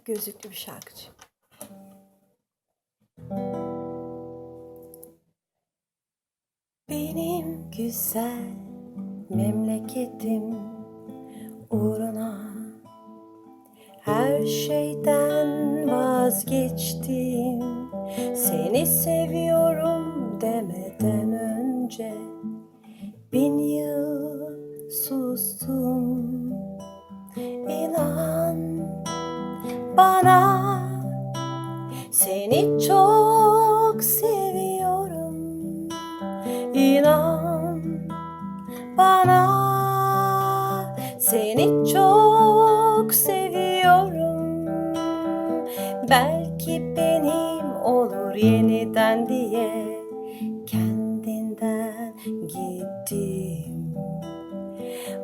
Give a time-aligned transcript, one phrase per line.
[0.00, 1.06] açık gözlüklü bir şarkıcı.
[6.88, 8.54] Benim güzel
[9.30, 10.56] memleketim
[11.70, 12.40] uğruna
[14.00, 15.48] her şeyden
[15.90, 17.60] vazgeçtim
[18.34, 22.14] Seni seviyorum demeden önce
[23.32, 26.52] Bin yıl sustum
[27.68, 28.29] İnan
[30.00, 30.80] bana.
[32.10, 35.36] Seni çok seviyorum.
[36.74, 37.80] İnan
[38.98, 39.42] bana.
[41.18, 44.66] Seni çok seviyorum.
[46.10, 50.00] Belki benim olur yeniden diye
[50.66, 52.14] Kendinden
[52.48, 53.94] gittim.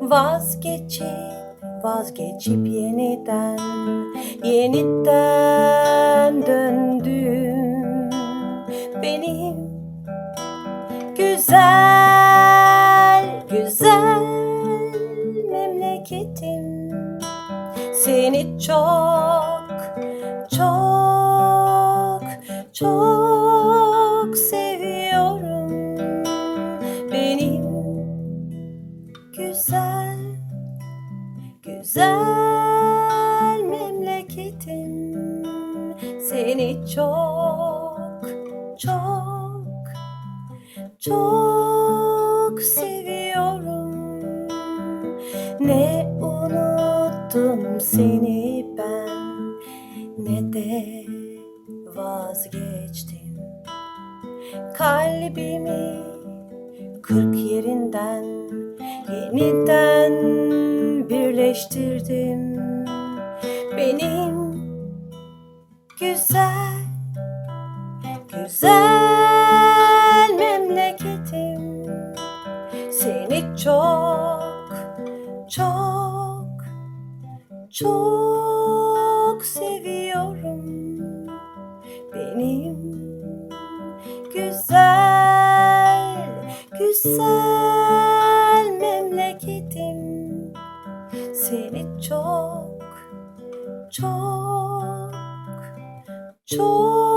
[0.00, 1.35] Vazgeçip
[1.86, 3.58] vazgeçip yeniden
[4.44, 8.10] Yeniden döndüm.
[9.02, 9.56] Benim
[11.16, 12.44] güzel
[13.50, 14.22] güzel
[15.50, 16.90] memleketim
[17.92, 19.66] seni çok
[20.50, 22.22] çok
[22.72, 25.70] çok seviyorum.
[27.12, 27.66] Benim
[29.36, 29.95] güzel
[31.86, 35.16] güzel memleketim
[36.20, 38.26] seni çok
[38.78, 39.66] çok
[41.00, 43.92] çok seviyorum.
[45.60, 49.54] Ne unuttum seni ben
[50.18, 51.04] ne de
[51.96, 53.40] vazgeçtim.
[54.74, 56.02] Kalbimi
[57.02, 58.24] kırk yerinden
[59.08, 60.35] yeniden
[61.56, 62.56] birleştirdim
[63.76, 64.36] benim
[66.00, 66.84] güzel
[68.32, 68.70] güzel
[70.38, 71.86] memleketim.
[72.90, 74.74] Seni çok
[75.50, 76.46] çok
[77.70, 80.66] çok seviyorum.
[82.14, 82.76] Benim
[84.34, 86.16] güzel
[86.78, 90.05] güzel memleketim
[91.50, 92.82] seni çok
[93.90, 95.14] çok
[96.46, 97.15] çok